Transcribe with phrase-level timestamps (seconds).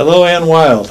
[0.00, 0.90] Hello, Anne Wilde.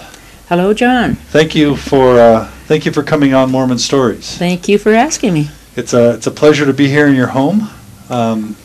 [0.49, 1.15] Hello, John.
[1.15, 4.37] Thank you for uh, thank you for coming on Mormon Stories.
[4.37, 5.49] Thank you for asking me.
[5.75, 7.71] It's a it's a pleasure to be here in your home,
[8.11, 8.55] um,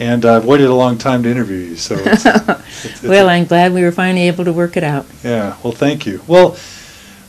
[0.00, 1.76] and I've waited a long time to interview you.
[1.76, 5.06] So, it's, it's, it's well, I'm glad we were finally able to work it out.
[5.22, 5.56] yeah.
[5.62, 6.20] Well, thank you.
[6.26, 6.56] Well,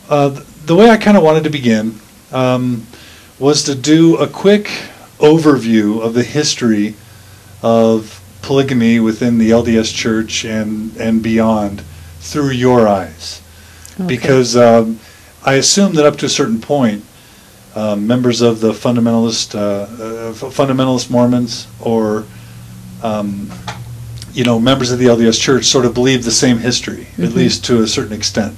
[0.09, 1.99] uh, th- the way I kind of wanted to begin
[2.31, 2.87] um,
[3.37, 4.65] was to do a quick
[5.19, 6.95] overview of the history
[7.61, 11.81] of polygamy within the LDS Church and and beyond
[12.23, 13.41] through your eyes.
[13.95, 14.07] Okay.
[14.07, 14.99] because um,
[15.45, 17.03] I assume that up to a certain point,
[17.75, 22.25] um, members of the fundamentalist uh, uh, fundamentalist Mormons or
[23.03, 23.51] um,
[24.33, 27.35] you know members of the LDS Church sort of believe the same history, at Mhm.
[27.35, 28.55] least to a certain extent.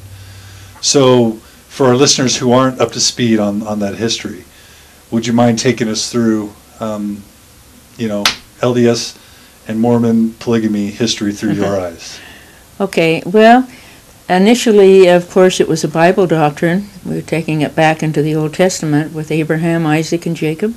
[0.82, 4.46] So, for our listeners who aren't up to speed on on that history,
[5.12, 7.24] would you mind taking us through, um,
[7.98, 8.24] you know,
[8.62, 9.16] LDS
[9.68, 12.20] and Mormon polygamy history through your eyes?
[12.78, 13.70] Okay, well,
[14.28, 16.90] initially, of course, it was a Bible doctrine.
[17.06, 20.76] We were taking it back into the Old Testament with Abraham, Isaac, and Jacob.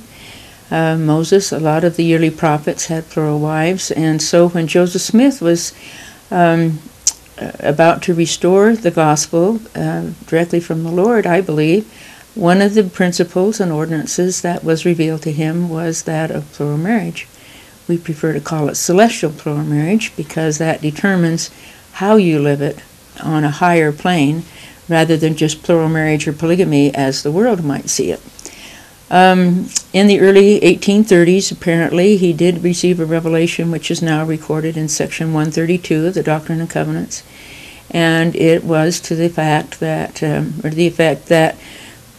[0.71, 5.01] Uh, Moses, a lot of the early prophets had plural wives, and so when Joseph
[5.01, 5.73] Smith was
[6.31, 6.79] um,
[7.59, 11.85] about to restore the gospel uh, directly from the Lord, I believe,
[12.33, 16.77] one of the principles and ordinances that was revealed to him was that of plural
[16.77, 17.27] marriage.
[17.89, 21.49] We prefer to call it celestial plural marriage because that determines
[21.99, 22.81] how you live it
[23.21, 24.43] on a higher plane
[24.87, 28.21] rather than just plural marriage or polygamy as the world might see it.
[29.11, 34.77] Um, in the early 1830s, apparently, he did receive a revelation which is now recorded
[34.77, 37.21] in section 132 of the Doctrine and Covenants,
[37.91, 41.57] and it was to the fact that, um, or the effect that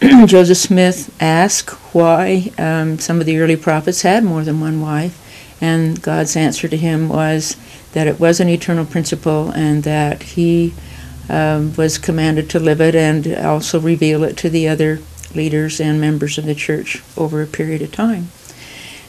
[0.26, 5.19] Joseph Smith asked why um, some of the early prophets had more than one wife,
[5.60, 7.56] and God's answer to him was
[7.92, 10.72] that it was an eternal principle and that he
[11.28, 15.00] um, was commanded to live it and also reveal it to the other
[15.34, 18.28] leaders and members of the church over a period of time.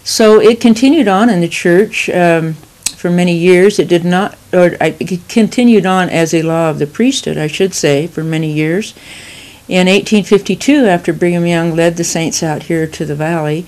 [0.03, 2.53] So it continued on in the church um,
[2.95, 3.79] for many years.
[3.79, 7.73] It did not, or it continued on as a law of the priesthood, I should
[7.73, 8.93] say, for many years.
[9.67, 13.65] In 1852, after Brigham Young led the saints out here to the valley,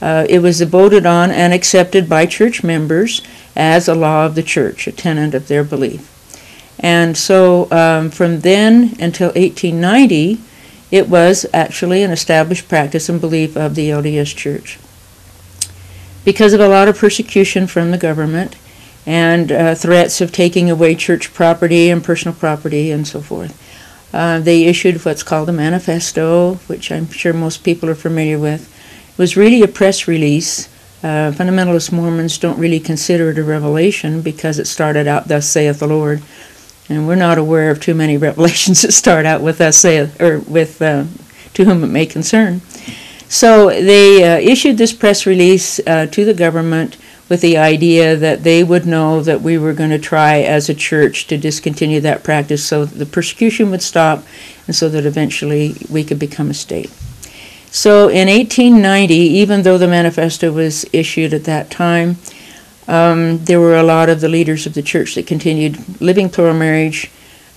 [0.00, 3.22] uh, it was voted on and accepted by church members
[3.54, 6.12] as a law of the church, a tenet of their belief.
[6.78, 10.40] And so um, from then until 1890,
[10.90, 14.78] it was actually an established practice and belief of the LDS Church.
[16.24, 18.56] Because of a lot of persecution from the government
[19.06, 23.62] and uh, threats of taking away church property and personal property and so forth,
[24.12, 28.72] uh, they issued what's called a manifesto, which I'm sure most people are familiar with.
[29.18, 30.68] Was really a press release.
[31.02, 35.78] Uh, fundamentalist Mormons don't really consider it a revelation because it started out, "Thus saith
[35.78, 36.20] the Lord,"
[36.90, 40.40] and we're not aware of too many revelations that start out with "Thus saith," or
[40.40, 41.04] with uh,
[41.54, 42.60] "To whom it may concern."
[43.28, 46.98] So they uh, issued this press release uh, to the government
[47.30, 50.74] with the idea that they would know that we were going to try as a
[50.74, 54.22] church to discontinue that practice so that the persecution would stop
[54.66, 56.90] and so that eventually we could become a state.
[57.76, 62.16] So in 1890, even though the manifesto was issued at that time,
[62.88, 66.54] um, there were a lot of the leaders of the church that continued living plural
[66.54, 67.10] marriage,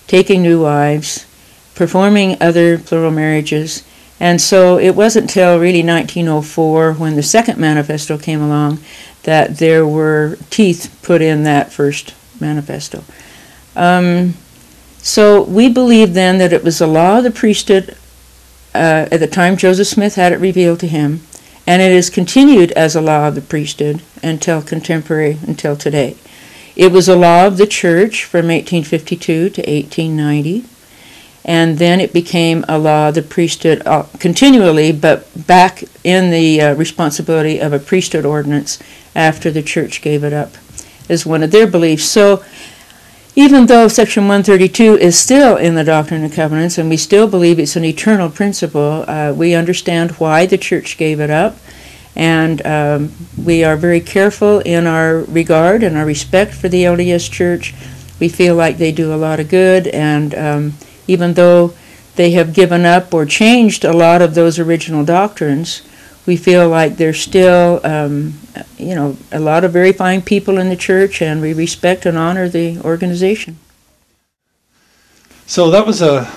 [0.07, 1.25] taking new wives,
[1.73, 3.83] performing other plural marriages.
[4.19, 8.79] And so it wasn't until really 1904 when the second manifesto came along
[9.23, 13.05] that there were teeth put in that first manifesto.
[13.73, 14.33] Um,
[14.97, 17.95] so we believe then that it was the law of the priesthood
[18.73, 21.21] uh, at the time Joseph Smith had it revealed to him,
[21.65, 26.15] and it has continued as a law of the priesthood until contemporary, until today.
[26.75, 30.65] It was a law of the church from 1852 to 1890,
[31.43, 36.61] and then it became a law of the priesthood uh, continually, but back in the
[36.61, 38.79] uh, responsibility of a priesthood ordinance
[39.15, 40.53] after the church gave it up
[41.09, 42.05] as one of their beliefs.
[42.05, 42.43] So
[43.39, 47.57] even though Section 132 is still in the Doctrine and Covenants and we still believe
[47.57, 51.55] it's an eternal principle, uh, we understand why the church gave it up.
[52.17, 57.31] And um, we are very careful in our regard and our respect for the LDS
[57.31, 57.73] Church.
[58.19, 60.73] We feel like they do a lot of good, and um,
[61.07, 61.73] even though
[62.17, 65.81] they have given up or changed a lot of those original doctrines,
[66.25, 68.33] we feel like they're still, um,
[68.77, 72.17] you know, a lot of very fine people in the church, and we respect and
[72.17, 73.57] honor the organization.
[75.45, 76.31] So that was a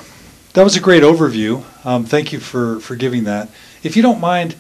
[0.55, 1.65] that was a great overview.
[1.85, 3.49] Um, thank you for for giving that.
[3.83, 4.55] If you don't mind,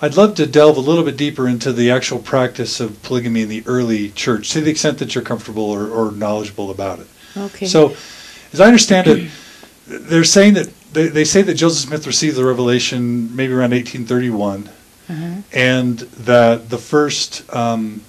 [0.00, 3.48] I'd love to delve a little bit deeper into the actual practice of polygamy in
[3.48, 7.06] the early church, to the extent that you're comfortable or, or knowledgeable about it.
[7.36, 7.66] Okay.
[7.66, 7.96] So,
[8.52, 9.30] as I understand it,
[9.86, 14.70] they're saying that they, they say that Joseph Smith received the revelation maybe around 1831,
[15.08, 15.42] Uh-huh.
[15.52, 18.02] and that the first um,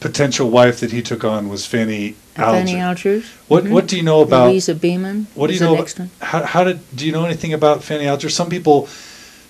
[0.00, 3.14] potential wife that he took on was Fanny Fanny Alger.
[3.14, 3.26] Alger.
[3.48, 3.70] What Mhm.
[3.70, 5.26] what do you know about Louisa Beaman.
[5.34, 5.74] what do you know?
[5.74, 6.10] one.
[6.20, 8.28] How, how did do you know anything about Fanny Alger?
[8.28, 8.88] Some people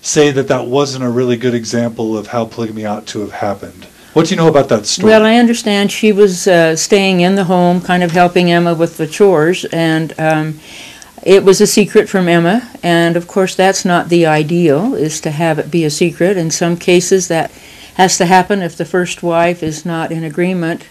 [0.01, 3.87] say that that wasn't a really good example of how polygamy ought to have happened.
[4.13, 5.11] What do you know about that story?
[5.11, 8.97] Well, I understand she was uh, staying in the home, kind of helping Emma with
[8.97, 10.59] the chores, and um,
[11.27, 12.71] it was a secret from Emma.
[12.81, 16.37] And of course, that's not the ideal, is to have it be a secret.
[16.37, 17.51] In some cases, that
[17.95, 20.87] has to happen if the first wife is not in agreement.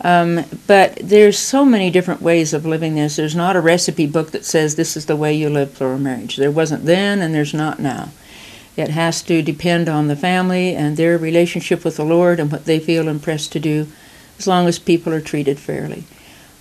[0.00, 3.16] Um, but there's so many different ways of living this.
[3.16, 6.36] There's not a recipe book that says this is the way you live plural marriage.
[6.36, 8.08] There wasn't then, and there's not now.
[8.78, 12.64] It has to depend on the family and their relationship with the Lord and what
[12.64, 13.88] they feel impressed to do,
[14.38, 16.04] as long as people are treated fairly.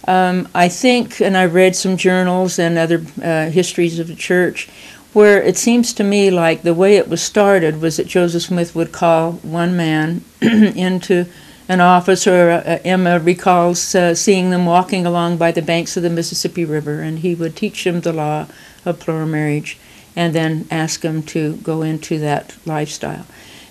[0.08, 4.70] Um, I think, and I've read some journals and other uh, histories of the church,
[5.14, 8.76] where it seems to me like the way it was started was that Joseph Smith
[8.76, 11.26] would call one man into
[11.70, 16.04] an office, or uh, Emma recalls uh, seeing them walking along by the banks of
[16.04, 18.48] the Mississippi River, and he would teach them the law
[18.86, 19.78] of plural marriage
[20.16, 23.26] and then ask them to go into that lifestyle.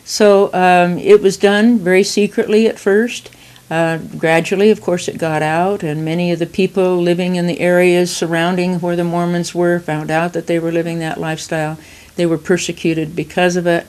[0.04, 3.30] So um, it was done very secretly at first.
[3.72, 7.58] Uh, gradually, of course, it got out, and many of the people living in the
[7.58, 11.78] areas surrounding where the Mormons were found out that they were living that lifestyle.
[12.16, 13.86] They were persecuted because of it.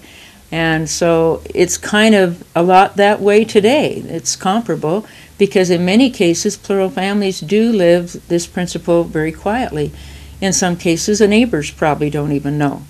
[0.54, 3.96] And so it's kind of a lot that way today.
[3.96, 5.06] It's comparable
[5.38, 9.92] because in many cases, plural families do live this principle very quietly.
[10.40, 12.84] In some cases, the neighbors probably don't even know.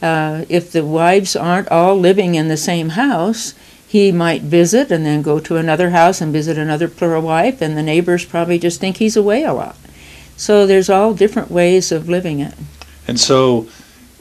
[0.00, 3.52] Uh, if the wives aren't all living in the same house,
[3.96, 7.76] he might visit and then go to another house and visit another plural wife, and
[7.76, 9.76] the neighbors probably just think he's away a lot.
[10.36, 12.54] So there's all different ways of living it.
[13.08, 13.68] And so,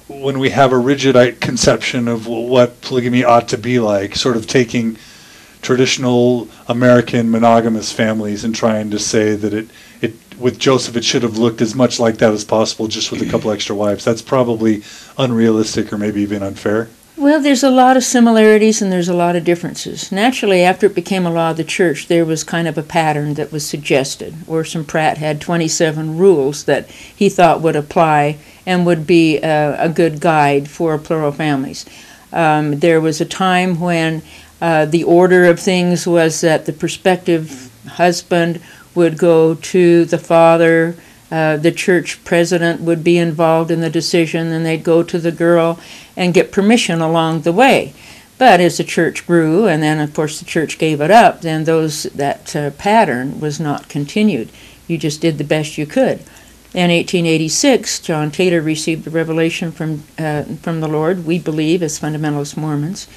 [0.07, 4.37] when we have a rigid uh, conception of what polygamy ought to be like, sort
[4.37, 4.97] of taking
[5.61, 9.67] traditional American monogamous families and trying to say that it,
[9.99, 13.21] it with Joseph it should have looked as much like that as possible, just with
[13.21, 14.05] a couple extra wives.
[14.05, 14.83] That's probably
[15.17, 16.87] unrealistic or maybe even unfair.
[17.17, 20.11] Well, there's a lot of similarities and there's a lot of differences.
[20.11, 23.35] Naturally, after it became a law of the church, there was kind of a pattern
[23.35, 24.35] that was suggested.
[24.47, 29.87] Orson Pratt had 27 rules that he thought would apply and would be a, a
[29.87, 31.85] good guide for plural families.
[32.33, 34.21] Um, there was a time when
[34.59, 38.59] uh, the order of things was that the prospective husband
[38.93, 40.97] would go to the father,
[41.31, 45.31] uh, the church president would be involved in the decision, and they'd go to the
[45.31, 45.79] girl
[46.15, 47.93] and get permission along the way.
[48.37, 51.63] But as the church grew, and then of course the church gave it up, then
[51.63, 54.49] those that uh, pattern was not continued.
[54.87, 56.19] You just did the best you could.
[56.73, 61.25] In 1886, John Taylor received a revelation from uh, from the Lord.
[61.25, 63.07] We believe as fundamentalist Mormons,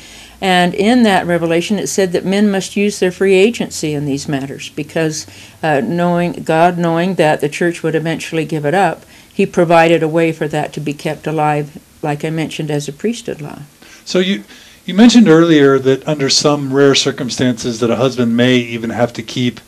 [0.40, 4.28] and in that revelation, it said that men must use their free agency in these
[4.28, 5.26] matters because,
[5.62, 10.08] uh, knowing God, knowing that the church would eventually give it up, He provided a
[10.08, 13.60] way for that to be kept alive, like I mentioned, as a priesthood law.
[14.04, 14.44] So you
[14.86, 19.22] you mentioned earlier that under some rare circumstances that a husband may even have to
[19.22, 19.60] keep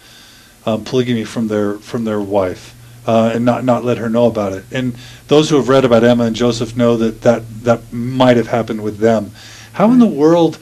[0.67, 2.75] um, polygamy from their from their wife
[3.07, 4.65] uh, and not not let her know about it.
[4.73, 4.95] And
[5.29, 8.83] those who have read about Emma and Joseph know that that that might have happened
[8.83, 9.33] with them.
[9.75, 10.59] How in the world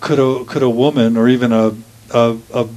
[0.00, 1.76] could a could a woman or even a
[2.12, 2.68] a, a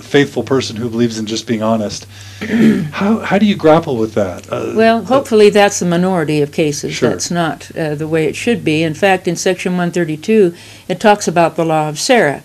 [0.00, 2.06] faithful person who believes in just being honest
[2.92, 4.50] how how do you grapple with that?
[4.52, 6.94] Uh, Well, hopefully that's the minority of cases.
[6.94, 7.10] Sure.
[7.10, 8.82] That's not uh, the way it should be.
[8.82, 10.54] In fact, in Section 132,
[10.86, 12.42] it talks about the law of Sarah,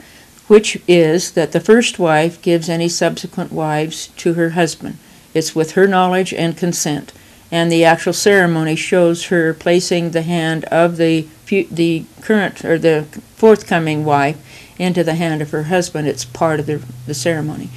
[0.48, 4.98] which is that the first wife gives any subsequent wives to her husband.
[5.34, 7.12] It's with her knowledge and consent.
[7.52, 11.28] And the actual ceremony shows her placing the hand of the
[11.70, 13.04] the current or the
[13.36, 14.38] forthcoming wife
[14.80, 16.08] into the hand of her husband.
[16.08, 17.70] It's part of the, the ceremony.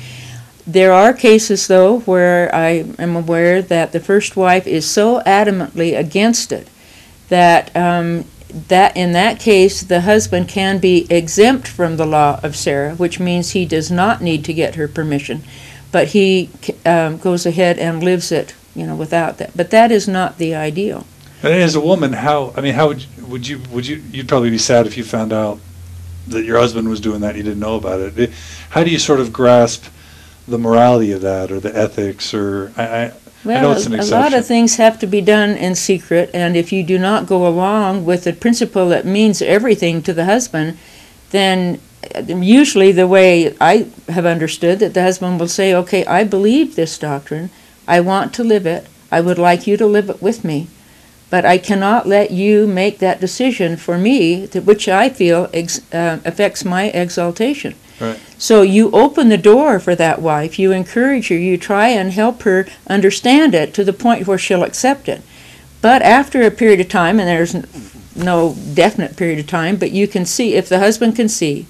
[0.65, 5.99] There are cases, though, where I am aware that the first wife is so adamantly
[5.99, 6.69] against it
[7.29, 8.25] that um,
[8.69, 13.19] that in that case the husband can be exempt from the law of Sarah, which
[13.19, 15.43] means he does not need to get her permission,
[15.91, 16.51] but he
[16.87, 19.57] um, goes ahead and lives it, you know, without that.
[19.57, 21.07] But that is not the ideal.
[21.43, 24.29] And as a woman, how I mean, how would you, would you would you you'd
[24.29, 25.59] probably be sad if you found out
[26.29, 28.19] that your husband was doing that and you didn't know about it.
[28.19, 28.33] It-
[28.71, 29.85] How do you sort of grasp
[30.49, 33.13] the morality of that or the ethics or I, I
[33.45, 36.31] Well, know it's an a, a lot of things have to be done in secret,
[36.35, 40.25] and if you do not go along with the principle that means everything to the
[40.25, 40.79] husband,
[41.31, 41.79] then
[42.15, 46.75] uh, usually the way I have understood that the husband will say, "Okay, I believe
[46.75, 47.51] this doctrine.
[47.87, 48.87] I want to live it.
[49.11, 50.69] I would like you to live it with me."
[51.31, 55.81] But I cannot let you make that decision for me, to, which I feel ex,
[55.93, 57.75] uh, affects my exaltation.
[58.01, 58.19] Right.
[58.39, 60.59] So you open the door for that wife.
[60.59, 61.37] You encourage her.
[61.37, 65.23] You try and help her understand it to the point where she'll accept it.
[65.81, 67.55] But after a period of time, and there's
[68.17, 71.67] no definite period of time, but you can see if the husband can see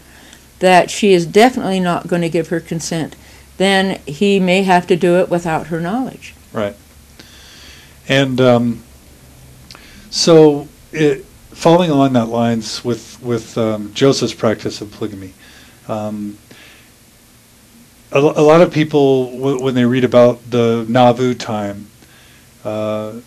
[0.59, 3.16] that she is definitely not going to give her consent,
[3.56, 6.34] then he may have to do it without her knowledge.
[6.52, 6.76] Right.
[8.08, 8.82] And um,
[10.11, 15.32] so, it, following along that lines with with um, Joseph's practice of polygamy,
[15.88, 16.38] um,
[18.12, 21.88] a, a, lot of people w- when they read about the Nauvoo time.
[22.64, 23.20] Uh,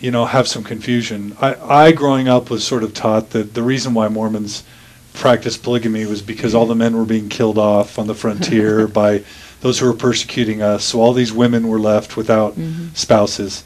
[0.00, 1.34] you know, have some confusion.
[1.40, 4.62] I, I, growing up, was sort of taught that the reason why Mormons
[5.14, 9.24] practiced polygamy was because all the men were being killed off on the frontier by
[9.64, 10.84] those who were persecuting us.
[10.84, 12.88] So all these women were left without mm-hmm.
[12.92, 13.64] spouses.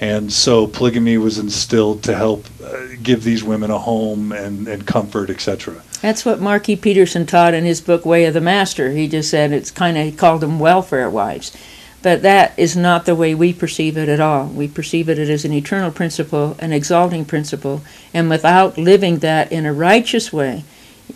[0.00, 4.86] And so polygamy was instilled to help uh, give these women a home and, and
[4.86, 5.82] comfort, etc.
[6.00, 8.92] That's what Marky Peterson taught in his book Way of the Master.
[8.92, 11.56] He just said it's kind of, called them welfare wives.
[12.02, 14.46] But that is not the way we perceive it at all.
[14.46, 17.82] We perceive it as an eternal principle, an exalting principle,
[18.14, 20.62] and without living that in a righteous way,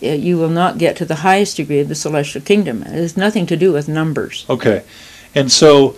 [0.04, 2.82] you will not get to the highest degree of the celestial kingdom.
[2.82, 4.46] It has nothing to do with numbers.
[4.49, 4.84] Okay.
[5.34, 5.96] And so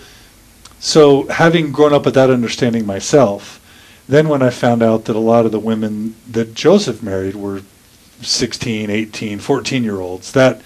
[0.79, 3.61] so having grown up with that understanding myself,
[4.09, 7.63] then when I found out that a lot of the women that Joseph married were
[8.23, 10.61] 16, 18, 14 year olds, that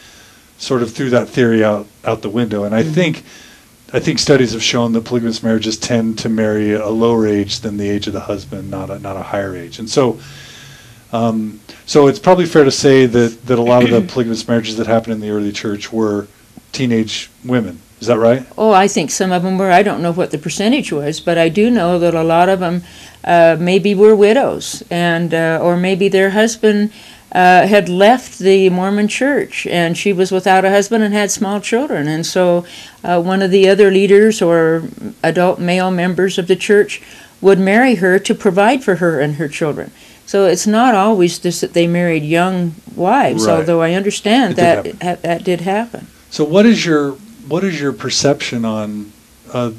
[0.59, 2.64] sort of threw that theory out out the window.
[2.64, 2.92] And I mm-hmm.
[2.92, 3.25] think
[3.92, 7.76] I think studies have shown that polygamous marriages tend to marry a lower age than
[7.76, 9.80] the age of the husband, not a, not a higher age.
[9.80, 10.20] And so,
[11.12, 14.76] um, so it's probably fair to say that, that a lot of the polygamous marriages
[14.76, 16.29] that happened in the early church were
[16.73, 17.81] teenage women.
[18.00, 18.47] Is that right?
[18.57, 19.71] Oh, I think some of them were.
[19.71, 22.61] I don't know what the percentage was, but I do know that a lot of
[22.61, 22.83] them
[23.25, 26.93] uh, maybe were widows, and uh, or maybe their husband
[27.33, 31.61] uh, had left the Mormon church and she was without a husband and had small
[31.61, 32.09] children.
[32.09, 32.64] And so
[33.05, 34.83] uh, one of the other leaders or
[35.23, 37.00] adult male members of the church
[37.40, 39.93] would marry her to provide for her and her children.
[40.30, 43.56] So it's not always just that they married young wives, right.
[43.56, 46.06] although I understand it that did ha- that did happen.
[46.30, 47.14] So what is your
[47.49, 49.10] what is your perception on
[49.52, 49.72] uh,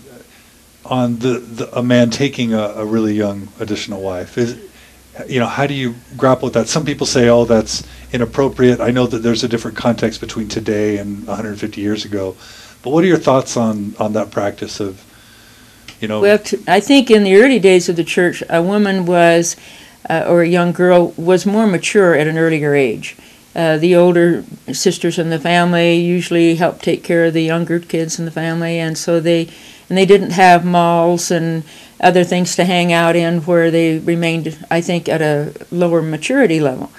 [0.83, 4.37] on the, the, a man taking a, a really young additional wife?
[4.37, 4.59] Is
[5.25, 6.67] you know, how do you grapple with that?
[6.67, 8.81] Some people say, oh, that's inappropriate.
[8.81, 12.35] I know that there's a different context between today and 150 years ago.
[12.83, 15.01] But what are your thoughts on, on that practice of,
[16.01, 16.19] you know?
[16.19, 19.55] Well, t- I think in the early days of the church, a woman was,
[20.11, 23.15] uh, or a young girl, was more mature at an earlier age.
[23.55, 28.19] Uh, the older sisters in the family usually helped take care of the younger kids
[28.19, 29.47] in the family, and so they,
[29.89, 31.63] and they didn't have malls and
[32.01, 36.59] other things to hang out in where they remained, I think, at a lower maturity
[36.59, 36.91] level.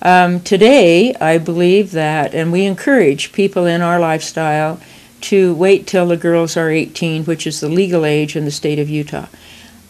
[0.00, 4.80] Um, today, I believe that, and we encourage people in our lifestyle
[5.22, 8.78] to wait till the girls are 18, which is the legal age in the state
[8.78, 9.26] of Utah.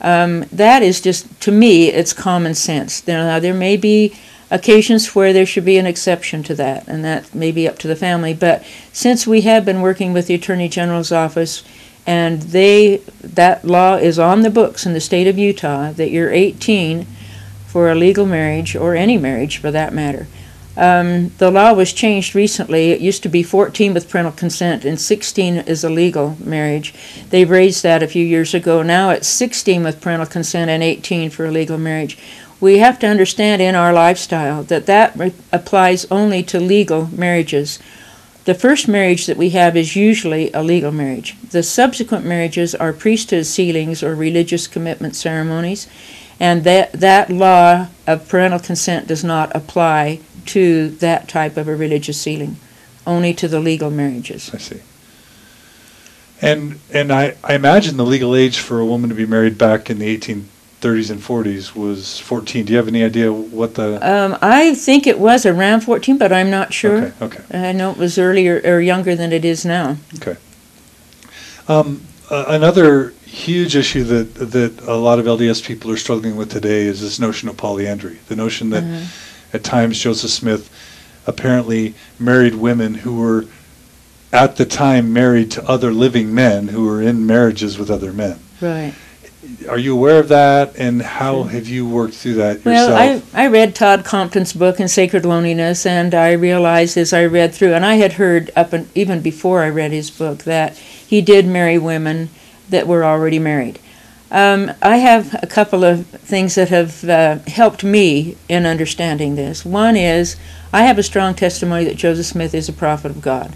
[0.00, 3.06] Um, that is just, to me, it's common sense.
[3.06, 4.14] Now, there may be
[4.50, 7.88] occasions where there should be an exception to that, and that may be up to
[7.88, 8.34] the family.
[8.34, 11.64] But since we have been working with the Attorney General's office,
[12.06, 16.30] and they that law is on the books in the state of Utah that you're
[16.30, 17.06] 18
[17.66, 20.26] for a legal marriage or any marriage for that matter.
[20.76, 22.90] Um, the law was changed recently.
[22.90, 26.94] It used to be 14 with parental consent, and 16 is a legal marriage.
[27.30, 28.82] They raised that a few years ago.
[28.82, 32.18] Now it's 16 with parental consent and 18 for a legal marriage.
[32.60, 37.78] We have to understand in our lifestyle that that re- applies only to legal marriages.
[38.44, 41.36] The first marriage that we have is usually a legal marriage.
[41.50, 45.86] The subsequent marriages are priesthood sealings or religious commitment ceremonies,
[46.40, 51.76] and that, that law of parental consent does not apply to that type of a
[51.76, 52.56] religious sealing,
[53.06, 54.52] only to the legal marriages.
[54.54, 54.80] I see.
[56.42, 59.88] And and I, I imagine the legal age for a woman to be married back
[59.88, 62.66] in the 1830s and 40s was 14.
[62.66, 63.96] Do you have any idea what the?
[64.06, 67.14] Um, I think it was around 14, but I'm not sure.
[67.22, 67.24] Okay.
[67.38, 67.68] Okay.
[67.68, 69.96] I know it was earlier or younger than it is now.
[70.16, 70.36] Okay.
[71.66, 76.50] Um, uh, another huge issue that that a lot of LDS people are struggling with
[76.50, 78.18] today is this notion of polyandry.
[78.28, 79.04] The notion that mm-hmm.
[79.54, 80.70] At times Joseph Smith
[81.26, 83.46] apparently married women who were
[84.32, 88.38] at the time married to other living men who were in marriages with other men.
[88.60, 88.94] Right
[89.68, 93.34] are you aware of that, and how have you worked through that Well, yourself?
[93.34, 97.54] I, I read Todd Compton's book in Sacred Loneliness, and I realized as I read
[97.54, 101.20] through, and I had heard up and even before I read his book that he
[101.20, 102.30] did marry women
[102.68, 103.78] that were already married.
[104.34, 109.64] Um, I have a couple of things that have uh, helped me in understanding this.
[109.64, 110.34] One is
[110.72, 113.54] I have a strong testimony that Joseph Smith is a prophet of God.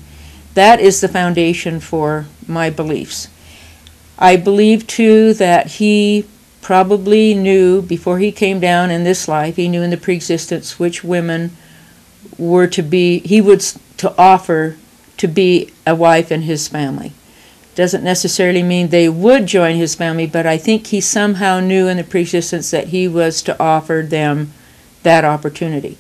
[0.55, 3.27] That is the foundation for my beliefs.
[4.21, 6.27] I believe too that he
[6.63, 11.03] probably knew before he came down in this life, he knew in the preexistence which
[11.03, 11.57] women
[12.39, 13.61] were to be, he would
[13.97, 14.77] to offer
[15.17, 17.15] to be a wife in his family.
[17.79, 21.97] Doesn't necessarily mean they would join his family, but I think he somehow knew in
[21.97, 24.53] the preexistence that he was to offer them
[25.05, 25.97] that opportunity.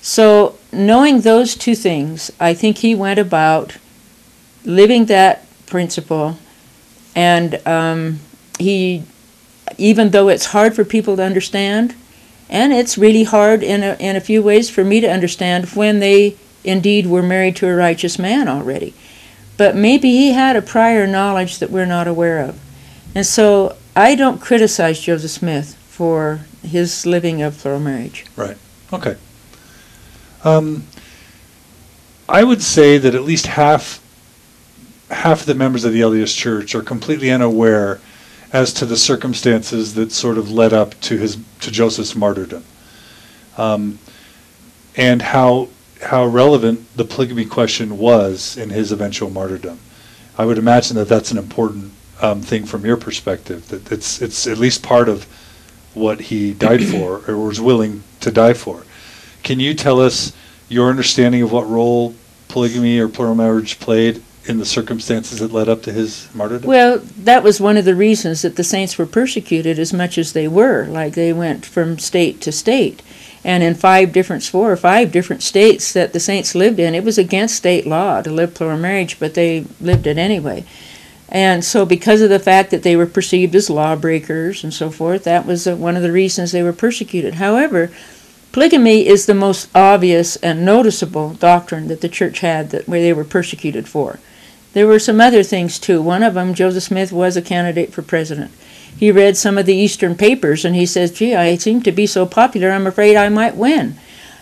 [0.00, 3.76] So, knowing those two things, I think he went about
[4.64, 6.38] living that principle
[7.14, 8.18] and um,
[8.58, 9.04] he,
[9.78, 11.94] even though it's hard for people to understand,
[12.50, 16.00] and it's really hard in a, in a few ways for me to understand when
[16.00, 18.92] they indeed were married to a righteous man already.
[19.62, 22.58] But maybe he had a prior knowledge that we're not aware of.
[23.14, 28.26] And so I don't criticize Joseph Smith for his living of plural marriage.
[28.34, 28.56] Right.
[28.92, 29.14] Okay.
[30.42, 30.88] Um,
[32.28, 34.02] I would say that at least half
[35.12, 38.00] half of the members of the LDS Church are completely unaware
[38.52, 42.64] as to the circumstances that sort of led up to his to Joseph's martyrdom,
[43.56, 44.00] um,
[44.96, 45.68] and how
[46.02, 49.78] how relevant the polygamy question was in his eventual martyrdom.
[50.36, 53.68] I would imagine that that's an important um, thing from your perspective.
[53.68, 55.24] That it's it's at least part of
[55.94, 58.84] what he died for or was willing to die for.
[59.42, 60.32] Can you tell us
[60.68, 62.14] your understanding of what role
[62.48, 66.68] polygamy or plural marriage played in the circumstances that led up to his martyrdom?
[66.68, 70.32] Well, that was one of the reasons that the saints were persecuted as much as
[70.32, 70.86] they were.
[70.86, 73.02] Like they went from state to state.
[73.44, 77.04] And in five different, four or five different states that the saints lived in, it
[77.04, 80.64] was against state law to live plural marriage, but they lived it anyway.
[81.28, 85.24] And so, because of the fact that they were perceived as lawbreakers and so forth,
[85.24, 87.34] that was uh, one of the reasons they were persecuted.
[87.34, 87.90] However,
[88.52, 93.14] polygamy is the most obvious and noticeable doctrine that the church had that where they
[93.14, 94.20] were persecuted for.
[94.74, 96.02] There were some other things too.
[96.02, 98.52] One of them, Joseph Smith was a candidate for president.
[98.96, 102.06] He read some of the Eastern papers and he says, "Gee, I seem to be
[102.06, 102.70] so popular.
[102.70, 103.96] I'm afraid I might win."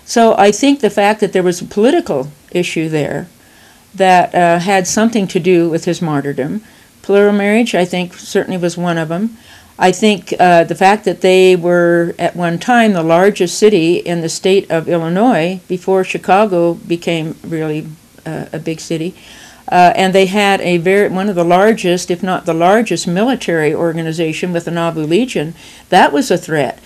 [0.04, 3.28] So I think the fact that there was a political issue there
[3.94, 6.62] that uh, had something to do with his martyrdom.
[7.02, 9.36] Plural marriage, I think, certainly was one of them.
[9.78, 14.20] I think uh, the fact that they were at one time the largest city in
[14.20, 17.86] the state of Illinois before Chicago became really
[18.26, 19.14] uh, a big city,
[19.70, 23.72] uh, and they had a very one of the largest, if not the largest, military
[23.72, 25.54] organization with the Nauvoo Legion.
[25.90, 26.80] That was a threat.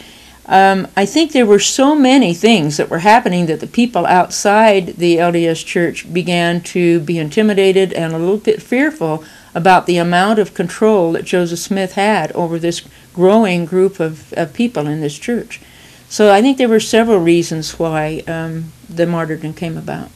[0.47, 4.89] Um, I think there were so many things that were happening that the people outside
[4.99, 10.39] the LDS Church began to be intimidated and a little bit fearful about the amount
[10.39, 12.83] of control that Joseph Smith had over this
[13.15, 15.63] growing group of, of people in this church.
[16.11, 20.11] So I think there were several reasons why um, the martyrdom came about.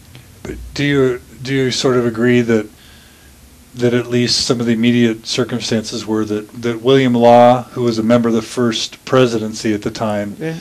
[0.75, 2.69] Do you do you sort of agree that
[3.75, 7.99] that at least some of the immediate circumstances were that, that William Law, who was
[7.99, 10.57] a member of the first presidency at the time, Yeah.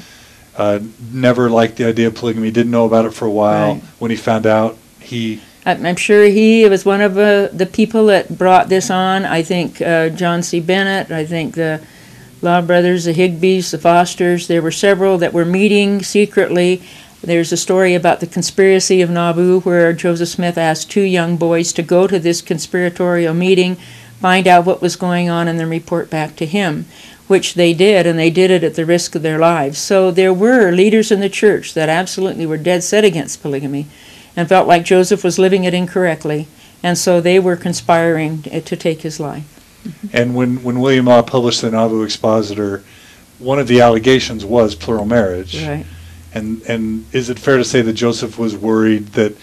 [0.56, 0.80] uh,
[1.12, 3.74] never liked the idea of polygamy, didn't know about it for a while.
[3.76, 3.84] Right.
[3.98, 8.06] When he found out, he I'm I'm sure he was one of uh, the people
[8.08, 9.26] that brought this on.
[9.26, 10.60] I think uh, John C.
[10.60, 11.82] Bennett, I think the
[12.42, 16.82] Law Brothers, the Higbees, the Fosters, there were several that were meeting secretly.
[17.22, 21.74] There's a story about the conspiracy of Nauvoo where Joseph Smith asked two young boys
[21.74, 23.76] to go to this conspiratorial meeting,
[24.20, 26.86] find out what was going on, and then report back to him,
[27.28, 29.80] which they did, and they did it at the risk of their lives.
[29.80, 33.88] So there were leaders in the church that absolutely were dead set against polygamy
[34.36, 36.48] and felt like Joseph was living it incorrectly,
[36.84, 39.54] and so they were conspiring to take his life.
[40.14, 42.84] And when, when William Law published the Nauvoo Expositor,
[43.40, 45.66] one of the allegations was plural marriage.
[45.66, 45.86] Right.
[46.38, 49.36] And, and is it fair to say that Joseph was worried that,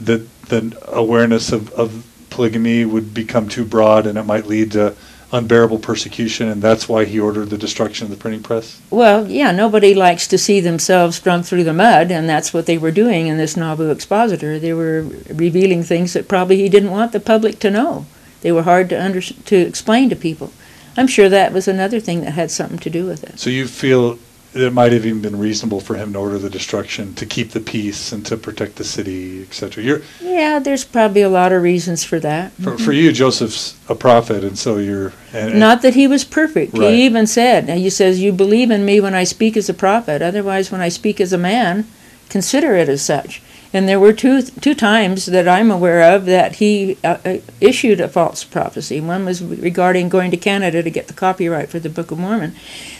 [0.00, 4.94] that the awareness of, of polygamy would become too broad and it might lead to
[5.32, 8.80] unbearable persecution, and that's why he ordered the destruction of the printing press?
[8.90, 12.78] Well, yeah, nobody likes to see themselves drunk through the mud, and that's what they
[12.78, 14.58] were doing in this Nauvoo Expositor.
[14.58, 18.06] They were revealing things that probably he didn't want the public to know.
[18.42, 20.52] They were hard to under, to explain to people.
[20.96, 23.40] I'm sure that was another thing that had something to do with it.
[23.40, 24.18] So you feel,
[24.54, 27.60] it might have even been reasonable for him to order the destruction to keep the
[27.60, 29.82] peace and to protect the city, etc.
[29.82, 32.52] You're Yeah, there's probably a lot of reasons for that.
[32.52, 36.78] for, for you, Joseph's a prophet, and so you're and, Not that he was perfect.
[36.78, 36.94] Right.
[36.94, 39.74] He even said, and he says, You believe in me when I speak as a
[39.74, 40.22] prophet.
[40.22, 41.86] Otherwise, when I speak as a man,
[42.28, 43.42] consider it as such.
[43.74, 48.00] And there were two, two times that I'm aware of that he uh, uh, issued
[48.00, 49.00] a false prophecy.
[49.00, 52.54] One was regarding going to Canada to get the copyright for the Book of Mormon.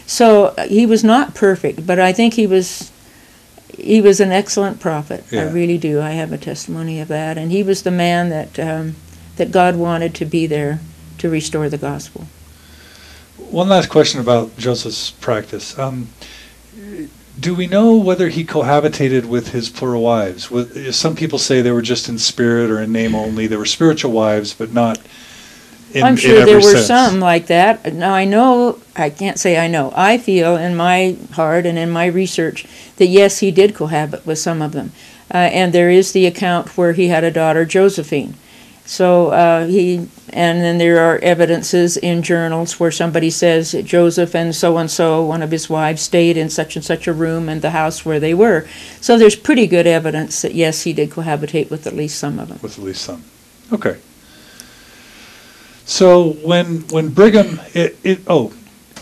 [0.05, 2.91] So uh, he was not perfect, but I think he was.
[3.77, 5.25] He was an excellent prophet.
[5.49, 5.99] I really do.
[5.99, 8.95] I have a testimony of that, and he was the man that um,
[9.35, 10.79] that God wanted to be there
[11.17, 12.27] to restore the gospel.
[13.37, 15.77] One last question about Joseph's practice.
[15.77, 16.07] Um,
[17.39, 20.49] do we know whether he cohabitated with his plural wives?
[20.49, 23.47] With, some people say they were just in spirit or in name only.
[23.47, 24.99] They were spiritual wives, but not
[25.93, 26.87] in, I'm sure there were sense.
[26.87, 27.93] some like that.
[27.93, 29.93] Now I know, I can't say I know.
[29.95, 32.65] I feel in my heart and in my research
[32.97, 34.91] that yes, he did cohabit with some of them,
[35.33, 38.35] uh, and there is the account where he had a daughter, Josephine.
[38.85, 44.55] So uh, he, and then there are evidences in journals where somebody says Joseph and
[44.55, 47.61] so and so, one of his wives, stayed in such and such a room in
[47.61, 48.67] the house where they were.
[49.01, 52.49] So there's pretty good evidence that yes, he did cohabitate with at least some of
[52.49, 52.59] them.
[52.61, 53.23] with at least some.
[53.71, 53.97] Okay.
[55.85, 58.53] So when when Brigham it, it oh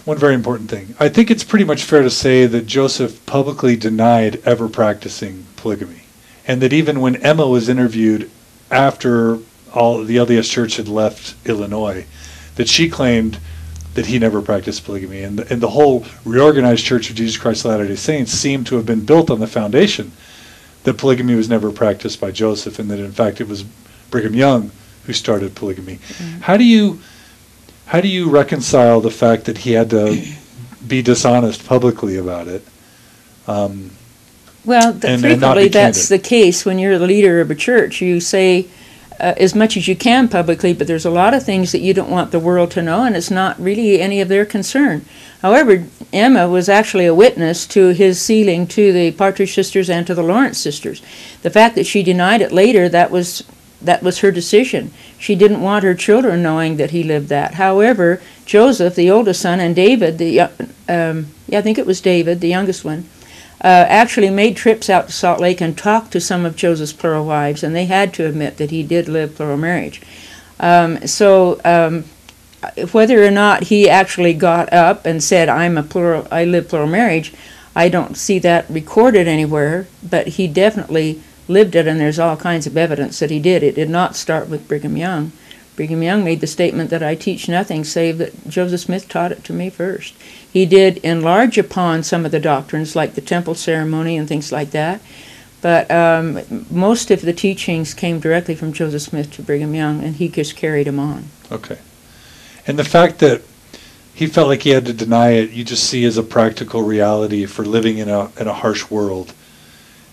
[0.05, 3.75] one very important thing I think it's pretty much fair to say that Joseph publicly
[3.75, 6.03] denied ever practicing polygamy,
[6.47, 8.29] and that even when Emma was interviewed
[8.69, 9.39] after
[9.73, 12.05] all the LDS Church had left Illinois,
[12.55, 13.39] that she claimed
[13.95, 17.63] that he never practiced polygamy, and the, and the whole reorganized Church of Jesus Christ
[17.65, 20.11] of Latter-day Saints seemed to have been built on the foundation
[20.83, 23.63] that polygamy was never practiced by Joseph, and that in fact it was
[24.09, 24.71] Brigham Young
[25.05, 25.99] who started polygamy.
[26.41, 26.99] How do you
[27.85, 30.25] how do you reconcile the fact that he had to
[30.87, 32.65] be dishonest publicly about it?
[33.47, 33.91] Um,
[34.65, 38.01] Well, and- and frequently be that's the case when you're the leader of a church.
[38.01, 38.67] You say
[39.23, 41.93] uh, as much as you can publicly, but there's a lot of things that you
[41.93, 45.05] don't want the world to know, and it's not really any of their concern.
[45.41, 50.13] However, Emma was actually a witness to his sealing to the Partridge sisters and to
[50.13, 51.01] the Lawrence sisters.
[51.41, 53.43] The fact that she denied it later, that was
[53.81, 54.91] that was her decision.
[55.17, 57.55] She didn't want her children knowing that he lived that.
[57.55, 62.41] However, Joseph, the oldest son, and David, the um, yeah, I think it was David,
[62.41, 63.05] the youngest one,
[63.63, 67.25] uh, actually made trips out to Salt Lake and talked to some of Joseph's plural
[67.25, 70.01] wives, and they had to admit that he did live plural marriage.
[70.59, 72.03] Um, so um,
[72.91, 76.87] whether or not he actually got up and said, "I'm a plural, I live plural
[76.87, 77.33] marriage,"
[77.75, 79.87] I don't see that recorded anywhere.
[80.07, 83.63] But he definitely lived it, and there's all kinds of evidence that he did.
[83.63, 85.31] It did not start with Brigham Young.
[85.75, 89.43] Brigham Young made the statement that I teach nothing save that Joseph Smith taught it
[89.45, 90.13] to me first.
[90.53, 94.69] He did enlarge upon some of the doctrines, like the temple ceremony and things like
[94.69, 95.01] that,
[95.61, 100.17] but um, most of the teachings came directly from Joseph Smith to Brigham Young, and
[100.17, 101.25] he just carried them on.
[101.51, 101.79] okay,
[102.67, 103.41] and the fact that
[104.13, 107.47] he felt like he had to deny it, you just see as a practical reality
[107.47, 109.33] for living in a in a harsh world.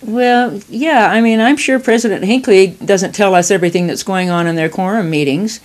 [0.00, 4.46] Well, yeah, I mean, I'm sure President Hinckley doesn't tell us everything that's going on
[4.46, 5.60] in their quorum meetings.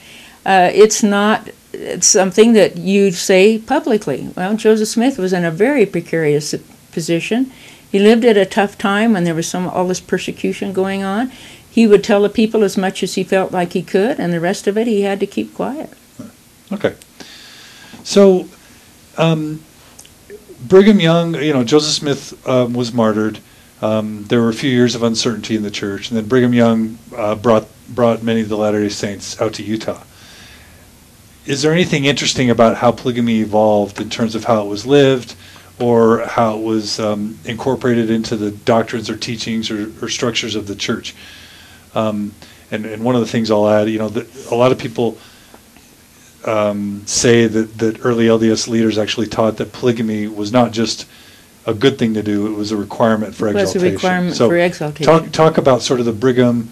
[0.45, 4.29] Uh, it's not it's something that you say publicly.
[4.35, 6.55] Well, Joseph Smith was in a very precarious
[6.91, 7.51] position.
[7.91, 11.31] He lived at a tough time when there was some all this persecution going on.
[11.69, 14.39] He would tell the people as much as he felt like he could, and the
[14.39, 15.89] rest of it he had to keep quiet.
[16.71, 16.95] Okay.
[18.03, 18.47] So,
[19.17, 19.61] um,
[20.61, 23.39] Brigham Young, you know, Joseph Smith um, was martyred.
[23.81, 26.97] Um, there were a few years of uncertainty in the church, and then Brigham Young
[27.15, 30.01] uh, brought brought many of the Latter Day Saints out to Utah.
[31.45, 35.35] Is there anything interesting about how polygamy evolved in terms of how it was lived,
[35.79, 40.67] or how it was um, incorporated into the doctrines or teachings or, or structures of
[40.67, 41.15] the church?
[41.93, 42.33] Um,
[42.71, 45.17] and, and one of the things I'll add, you know, that a lot of people
[46.45, 51.07] um, say that, that early LDS leaders actually taught that polygamy was not just
[51.67, 53.93] a good thing to do, it was a requirement for It was a exaltation.
[53.93, 55.05] requirement So for exaltation.
[55.05, 56.69] Talk, talk about sort of the Brigham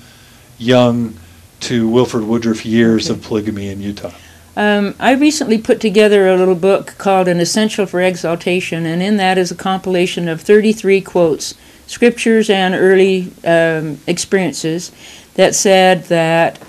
[0.57, 1.15] Young
[1.61, 3.19] to Wilford Woodruff years Okay.
[3.19, 4.11] of polygamy in Utah.
[4.55, 9.17] Um, I recently put together a little book called An Essential for Exaltation, and in
[9.17, 11.55] that is a compilation of 33 quotes,
[11.87, 14.91] scriptures and early um, experiences,
[15.33, 16.59] that said that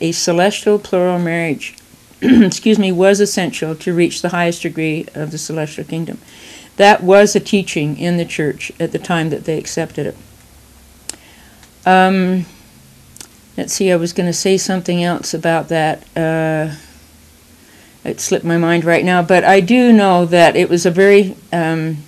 [0.00, 1.76] a celestial plural marriage,
[2.22, 6.18] excuse me, was essential to reach the highest degree of the celestial kingdom.
[6.76, 10.16] That was a teaching in the church at the time that they accepted it.
[11.86, 12.46] Um,
[13.58, 16.04] let's see, I was going to say something else about that.
[16.16, 16.74] Uh,
[18.04, 21.36] it slipped my mind right now, but I do know that it was a very
[21.52, 21.98] um,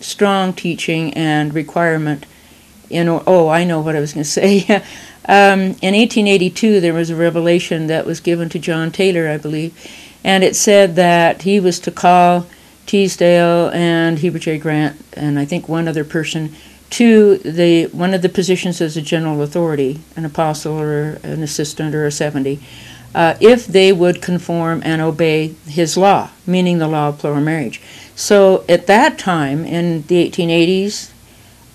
[0.00, 2.26] strong teaching and requirement.
[2.90, 4.64] In oh, I know what I was going to say.
[5.26, 9.74] um, in 1882, there was a revelation that was given to John Taylor, I believe,
[10.24, 12.46] and it said that he was to call
[12.86, 14.58] Teasdale and Heber J.
[14.58, 16.54] Grant and I think one other person
[16.90, 21.94] to the one of the positions as a general authority, an apostle or an assistant
[21.94, 22.60] or a 70,
[23.14, 27.80] uh, if they would conform and obey his law, meaning the law of plural marriage.
[28.14, 31.10] So at that time, in the 1880s,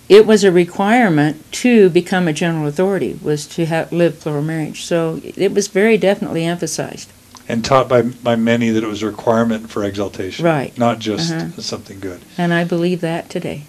[0.09, 4.83] it was a requirement to become a general authority was to have, live plural marriage.
[4.85, 7.11] So it was very definitely emphasized.
[7.49, 10.45] And taught by, by many that it was a requirement for exaltation.
[10.45, 10.77] Right.
[10.77, 11.61] Not just Uh-huh.
[11.61, 12.21] something good.
[12.37, 13.63] And I believe that today.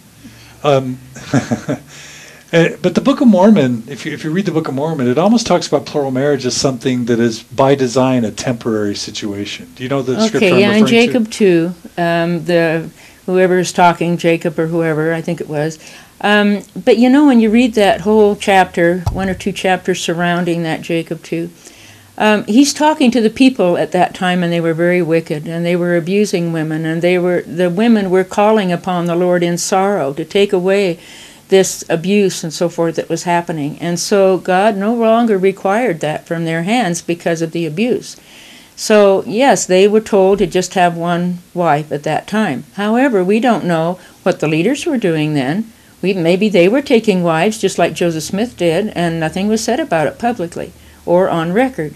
[0.65, 0.99] Um,
[2.53, 5.09] eh, but the Book of Mormon, if you, if you read the Book of Mormon,
[5.09, 9.73] it almost talks about plural marriage as something that is by design a temporary situation.
[9.75, 12.91] Do you know the scripture Okay, yeah, in referring Jacob two, um, the
[13.27, 15.79] whoever is talking, Jacob or whoever, I think it was.
[16.21, 20.63] Um, but you know, when you read that whole chapter, one or two chapters surrounding
[20.63, 21.51] that Jacob two,
[22.17, 25.65] um, he's talking to the people at that time, and they were very wicked, and
[25.65, 29.57] they were abusing women, and they were the women were calling upon the Lord in
[29.57, 30.99] sorrow to take away
[31.49, 33.79] this abuse and so forth that was happening.
[33.79, 38.17] And so God no longer required that from their hands because of the abuse.
[38.77, 42.65] So, yes, they were told to just have one wife at that time.
[42.75, 45.73] However, we don't know what the leaders were doing then.
[46.01, 49.81] We, maybe they were taking wives just like Joseph Smith did, and nothing was said
[49.81, 50.73] about it publicly
[51.05, 51.95] or on record.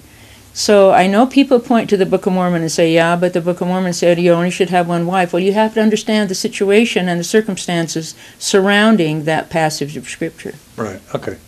[0.54, 3.40] So I know people point to the Book of Mormon and say, yeah, but the
[3.40, 5.32] Book of Mormon said you only should have one wife.
[5.32, 10.54] Well, you have to understand the situation and the circumstances surrounding that passage of Scripture.
[10.76, 11.00] Right.
[11.14, 11.38] Okay.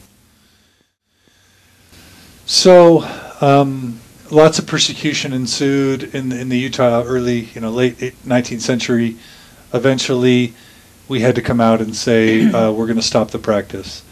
[2.46, 3.06] So,
[3.40, 9.16] um, lots of persecution ensued in in the Utah early, you know, late 19th century.
[9.72, 10.54] Eventually,
[11.08, 14.02] we had to come out and say uh, we're going to stop the practice.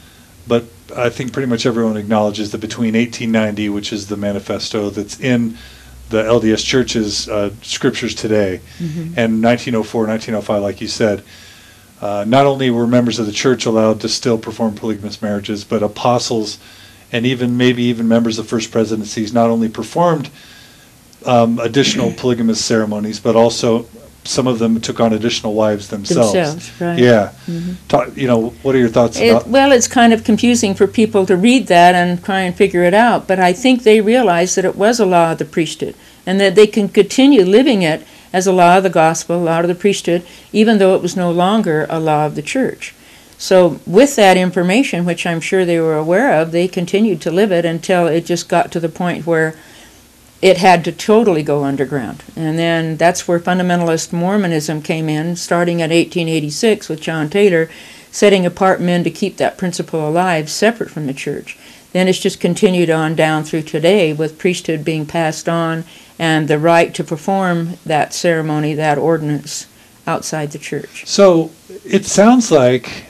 [0.47, 0.65] But
[0.97, 5.57] I think pretty much everyone acknowledges that between 1890, which is the manifesto that's in
[6.11, 8.61] the LDS Church's uh, scriptures today,
[9.17, 11.23] and 1904, 1905, like you said,
[12.01, 15.83] uh, not only were members of the church allowed to still perform polygamous marriages, but
[15.83, 16.59] apostles
[17.13, 20.31] and even maybe even members of first presidencies not only performed
[21.25, 23.87] um, additional polygamous ceremonies, but also
[24.25, 26.33] some of them took on additional wives themselves.
[26.33, 26.99] Themselves, right.
[26.99, 27.33] Yeah.
[27.47, 27.73] Mm-hmm.
[27.89, 29.49] Talk, you know, what are your thoughts It, about?
[29.49, 32.95] well, it's kind of confusing for people to read that and try and figure it
[32.95, 36.41] out, but I think they realized that it was a law of the priesthood and
[36.41, 39.69] that they can continue living it as a law of the gospel, a law of
[39.69, 42.95] the priesthood, even though it was no longer a law of the church.
[43.37, 47.51] So, with that information, which I'm sure they were aware of, they continued to live
[47.51, 49.57] it until it just got to the point where
[50.43, 52.25] it had to totally go underground.
[52.35, 57.71] And then that's where fundamentalist Mormonism came in, starting at 1886 with John Taylor,
[58.11, 61.57] setting apart men to keep that principle alive, separate from the church.
[61.93, 65.85] Then it's just continued on down through today with priesthood being passed on
[66.19, 69.67] and the right to perform that ceremony, that ordinance,
[70.07, 71.07] outside the church.
[71.07, 71.53] So
[71.85, 73.07] it sounds like,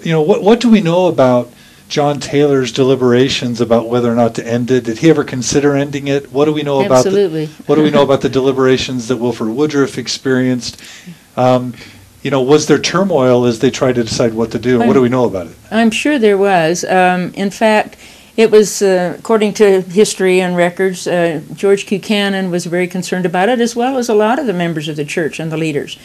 [0.00, 1.50] you know, what what do we know about
[1.88, 4.84] John Taylor's deliberations about whether or not to end it?
[4.84, 6.30] Did he ever consider ending it?
[6.30, 9.48] What do we know about the, what do we know about the deliberations that Wilford
[9.48, 10.82] Woodruff experienced?
[11.36, 11.74] Um,
[12.22, 14.78] you know, was there turmoil as they tried to decide what to do?
[14.78, 15.56] What do we know about it?
[15.70, 16.84] I'm sure there was.
[16.84, 17.96] Um, in fact,
[18.36, 21.98] it was, uh, according to history and records, uh, George Q.
[22.00, 24.96] Cannon was very concerned about it, as well as a lot of the members of
[24.96, 25.98] the church and the leaders.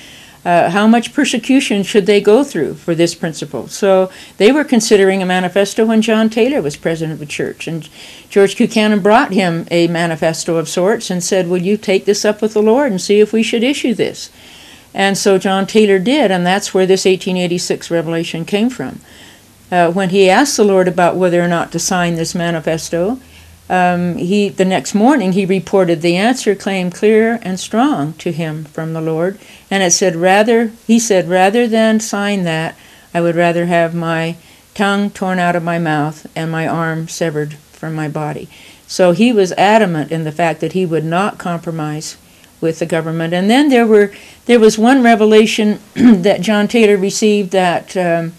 [0.46, 3.68] Uh, how much persecution should they go through for this principle?
[3.68, 7.66] So they were considering a manifesto when John Taylor was president of the church.
[7.66, 7.88] And
[8.30, 8.68] George Q.
[8.68, 12.54] Cannon brought him a manifesto of sorts and said, Will you take this up with
[12.54, 14.30] the Lord and see if we should issue this?
[14.94, 19.00] And so John Taylor did, and that's where this 1886 revelation came from.
[19.72, 23.20] Uh, when he asked the Lord about whether or not to sign this manifesto,
[23.74, 28.66] um, he the next morning he reported the answer came clear and strong to him
[28.66, 29.40] from the Lord,
[29.72, 32.76] and it said rather he said rather than sign that,
[33.16, 34.36] I would rather have my
[34.76, 38.48] tongue torn out of my mouth and my arm severed from my body.
[38.86, 42.16] So he was adamant in the fact that he would not compromise
[42.62, 43.34] with the government.
[43.34, 44.14] And then there were
[44.46, 48.34] there was one revelation that John Taylor received that um,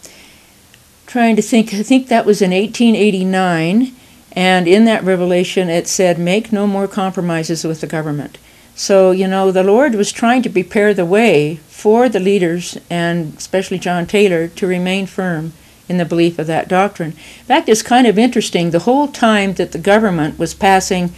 [1.08, 3.96] trying to think I think that was in 1889
[4.34, 8.38] and in that revelation it said make no more compromises with the government.
[8.76, 13.34] So, you know, the Lord was trying to prepare the way for the leaders and
[13.36, 15.52] especially John Taylor to remain firm
[15.88, 17.10] in the belief of that doctrine.
[17.10, 21.12] In fact, it's kind of interesting the whole time that the government was passing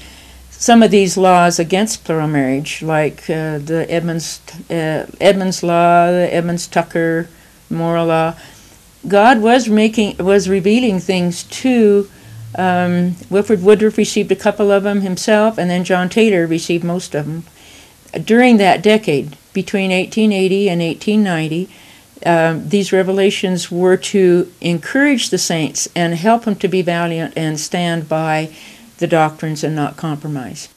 [0.51, 5.07] some of these laws against plural marriage, like uh, the Edmunds uh,
[5.67, 7.29] law, the Edmunds Tucker
[7.71, 8.35] Morrill law.
[9.07, 12.11] God was making was revealing things to
[12.57, 17.15] um, Wilford Woodruff received a couple of them himself, and then John Taylor received most
[17.15, 17.45] of them
[18.25, 21.69] during that decade between 1880 and 1890.
[22.25, 27.61] Um, these revelations were to encourage the saints and help them to be valiant and
[27.61, 28.55] stand by
[28.99, 30.69] the doctrines and not compromise.